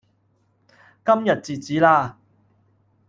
[1.05, 2.17] 今日截止啦